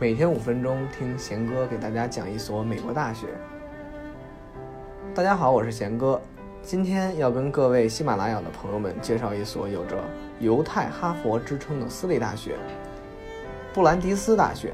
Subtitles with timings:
[0.00, 3.26] 每天五分钟，听贤哥给大家讲一所美国大学。
[5.14, 6.18] 大家好，我是贤哥，
[6.62, 10.02] 今天要跟各位喜马拉雅的朋友们介绍一所有着
[10.40, 12.56] “犹太哈佛”之称的私立大学——
[13.74, 14.72] 布兰迪斯大学。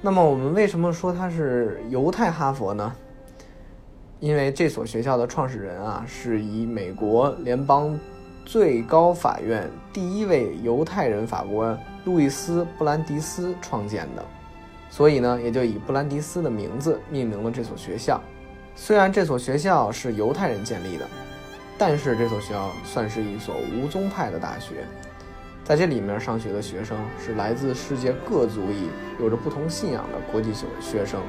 [0.00, 2.96] 那么，我们为什么说它是犹太哈佛呢？
[4.20, 8.00] 因为这所学校的创始人啊，是以美国联邦
[8.44, 14.24] 最高法院第一位犹太人法官路易斯·布兰迪斯创建的，
[14.90, 18.20] 所以呢，也就以布兰迪斯的名字命名了这所学校。
[18.74, 21.06] 虽然这所学校是犹太人建立的，
[21.78, 24.84] 但是这所学校算是一所无宗派的大学。
[25.64, 28.88] 在这里面上学的学生是来自世界各族裔、
[29.20, 31.20] 有着不同信仰的国际学学生。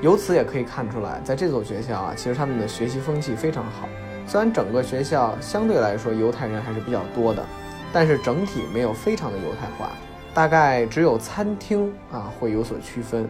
[0.00, 3.88] 由此也可以看出来，在这所学校啊，其实他们的学习风气非常好。
[4.26, 7.44] 虽然整个学校相对来说犹太人还是比较多的，
[7.92, 9.92] 但是整体没有非常的犹太化，
[10.32, 13.28] 大概只有餐厅啊会有所区分。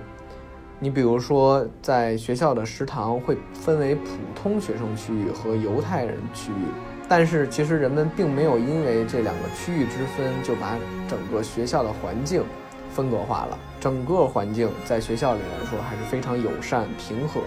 [0.81, 6.67] 你比如说，在学校的食堂会分为普通学生区域和犹太人区域，
[7.09, 10.77] 但是其实人们并没有因为这两个区域之分就把
[11.09, 12.43] 整个学校的环境
[12.91, 13.59] 分隔化了。
[13.81, 17.41] 整个环境在学校里来说还是非常友善平和，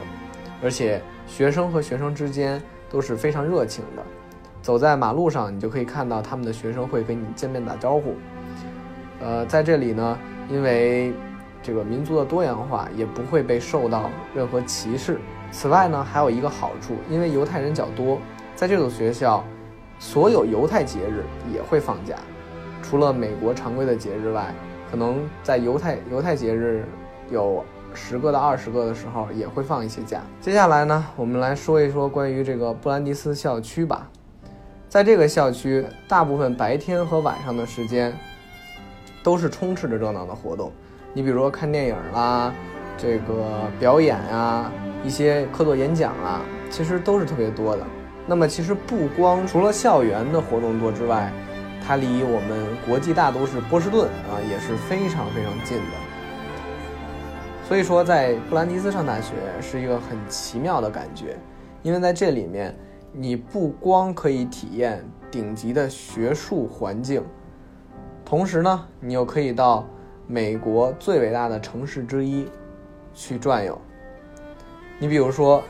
[0.63, 4.03] 而且学生和学生之间都是非常热情的。
[4.61, 8.15] 走在马路上，你就可以看到他们的学生会跟你见面打招呼。
[9.21, 11.13] 呃，在这里呢，因为
[11.63, 15.19] 这个民族的多元化也不会被受到任何歧视。
[15.51, 18.19] 此外呢，还有一个好处，因为犹太人较多，
[18.55, 19.43] 在这所学校，
[19.99, 22.15] 所有犹太节日也会放假，
[22.83, 24.53] 除了美国常规的节日外，
[24.91, 26.85] 可能在犹太犹太节日
[27.29, 27.63] 有
[27.97, 30.21] 十个到二十个的时候也会放一些假。
[30.39, 34.07] 接下来呢，我们来说一说关于这个布兰迪斯校区吧。
[34.87, 38.13] 在这个校区，大部分白天和晚上的时间
[39.23, 40.71] 都是充斥着热闹的活动。
[41.11, 42.53] 你比如说看电影啦，
[42.97, 44.71] 这个表演啊，
[45.03, 47.83] 一些课座演讲啊，其实都是特别多的。
[48.27, 51.31] 那么其实不光除了校园的活动多之外，
[51.85, 56.06] 它离我们国际大都市波士顿啊也是非常非常近的。
[57.67, 61.37] 所以说，在布兰迪斯上大学是一个很奇妙的感觉，
[61.83, 62.73] 因为在这里面，
[63.11, 67.21] 你不光可以体验顶级的学术环境，
[68.23, 69.85] 同时呢，你又可以到
[70.27, 72.47] 美国最伟大的城市之一
[73.13, 73.77] 去转悠。
[74.97, 75.61] 你比如说，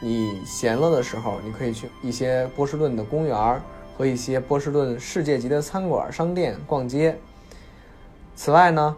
[0.00, 3.60] 你闲了的时候，你可以去一些波士顿的公园
[3.96, 7.18] 和一些波士顿世界级的餐馆、商店逛街。
[8.36, 8.94] 此外呢，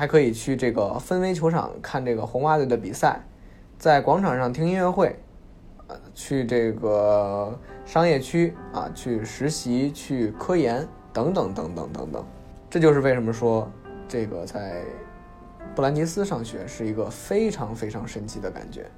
[0.00, 3.20] 还可以去这个芬威球场看这个红袜队的比赛，
[3.78, 5.14] 在广场上听音乐会，
[5.88, 12.24] 呃，去这个商业区啊去实习、去科研等等等等等等。
[12.70, 13.70] 这就是为什么说
[14.08, 14.84] 这个在
[15.76, 18.90] 布兰迪斯上学是一个非常非常神奇的感觉。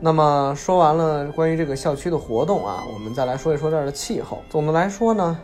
[0.00, 4.42] 那么说完了关于这个校区的活动啊，我们再来说一说这儿的气候。
[4.50, 5.38] 总的来说呢，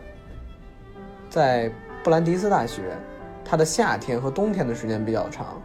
[1.29, 1.71] 在
[2.03, 2.97] 布兰迪斯大学，
[3.49, 5.59] 它的夏天和冬天的时间比较长，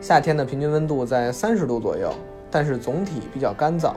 [0.00, 2.14] 夏天的平均温度在三十度左右，
[2.52, 3.94] 但是总体比较干燥，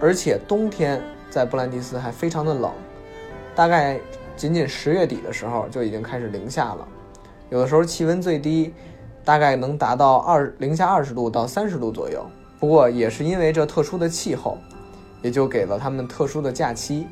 [0.00, 2.70] 而且冬天在布兰迪斯还非常的冷，
[3.56, 3.98] 大概
[4.36, 6.86] 仅仅十月底的时候就已经开始零下了，
[7.50, 8.72] 有的时候气温最低
[9.24, 12.24] 大概能达到二零下二十度到三十度左右。
[12.60, 14.56] 不过也是因为这特殊的气候，
[15.20, 17.08] 也就给了他们特殊的假期。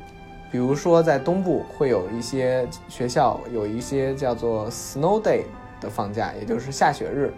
[0.53, 5.45] 比如说，在东部会有一些学校有一些叫做 Snow Day
[5.81, 7.33] 的放假，也就是下雪日。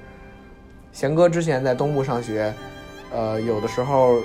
[0.92, 2.54] 贤哥之前在东部上学，
[3.14, 4.20] 呃，有的时候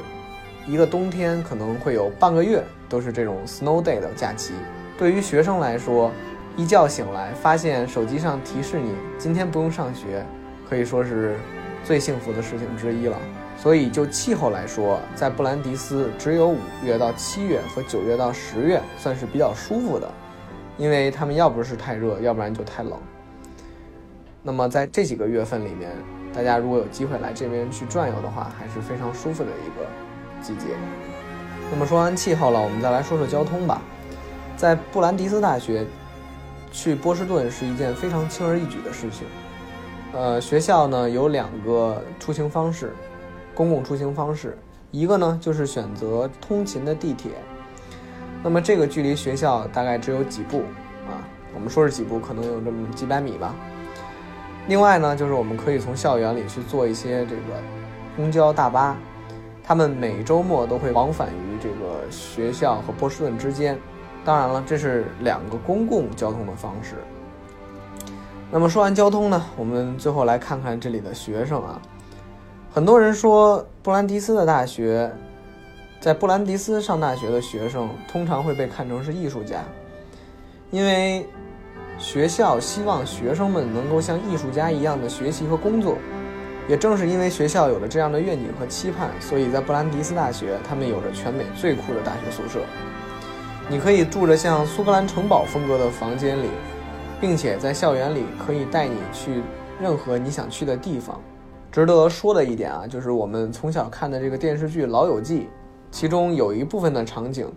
[0.66, 4.54] 一个冬天可能会有半个月都是这种 Snow Day 的假期。
[4.98, 6.10] 对于学生来说，
[6.56, 10.26] 一觉醒来发现手机上提示你今天不用上学，
[10.68, 11.36] 可以说是
[11.84, 13.16] 最幸福的事情之一了。
[13.56, 20.10] 所以，就气候来说，在布兰迪斯只有五月到七月和九月到十月算是比较舒服的，
[20.78, 22.98] 因为他们要不是太热，要不然就太冷。
[24.42, 25.90] 那么在这几个月份里面，
[26.32, 29.86] 大家如果有机会来这边去转悠的话，还是非常舒服的一个
[30.40, 30.68] 季节。
[31.70, 33.82] 那么说完气候了，我们再来说说交通吧。
[34.56, 35.84] 在布兰迪斯大学
[36.72, 39.26] 去波士顿是一件非常轻而易举的事情。
[40.12, 42.92] 呃，学校呢有两个出行方式。
[43.52, 44.56] 公共出行方式，
[44.90, 47.32] 一个呢就是选择通勤的地铁，
[48.42, 50.60] 那么这个距离学校大概只有几步
[51.06, 51.20] 啊，
[51.52, 53.54] 我们说是几步，可能有这么几百米吧。
[54.66, 57.42] 另外呢，就是我们可以从校园里去坐一些这个
[58.16, 58.96] 公交大巴，
[59.62, 63.78] 他们每周末都会往返于这个学校和波士顿之间。
[64.24, 66.94] 当然了，这是两个公共交通的方式。
[68.52, 71.80] 那么说完交通呢，我们最后来看看这里的学生啊。
[72.72, 75.10] 很多人说布兰迪斯的大学，
[76.00, 79.62] 在布兰迪斯上大学的学生通常会被看成是艺术家，
[80.72, 81.28] 因为
[81.96, 85.96] 学校希望学生们能够像艺术家一样的学习和工作。
[86.68, 92.60] 也正是因为学校有了这样的愿景和期盼，所以在布兰迪斯大学，他们有着全美最酷的大学宿舍。
[93.68, 96.48] 你可以住着像苏格兰城堡风格的房间里，
[97.20, 99.42] 并且在校园里可以带你去
[99.80, 101.20] 任何你想去的地方。
[101.70, 105.40] 值得说的一点啊，就是我们从小看的这个电视剧《老友记》，
[105.90, 107.52] 其中有一部分的场景，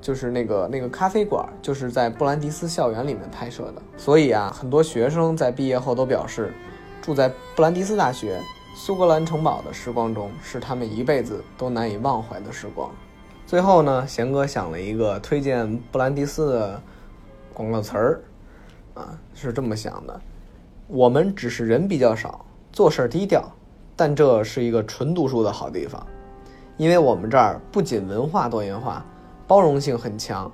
[0.00, 3.82] 就是那个那个咖啡馆，就是在布兰迪斯校园里面拍摄的。
[3.96, 6.52] 所以啊，很多学生在毕业后都表示。
[7.02, 8.40] 住在布兰迪斯大学
[8.74, 12.90] 苏格兰城堡的时光中，是他们一辈子都难以忘怀的时光。
[13.46, 16.82] 最后呢，贤哥想了一个推荐布兰迪斯的
[17.54, 18.20] 广告词儿，
[18.96, 20.20] 啊，是这么想的：
[20.88, 23.44] 我们只是人比较少，做事低调，
[23.94, 26.04] 但这是一个纯读书的好地方，
[26.78, 29.04] 因为我们这儿不仅文化多元化，
[29.46, 30.50] 包容性很强，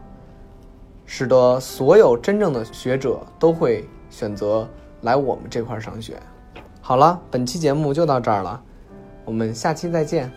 [1.06, 4.69] 使得所有真正的学者都会选择
[5.03, 6.21] 来我们这块上学。
[6.81, 8.61] 好了，本期节目就到这儿了，
[9.25, 10.31] 我们下期再见。